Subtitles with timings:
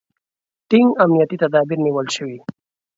[0.69, 2.37] ټینګ امنیتي تدابیر نیول شوي.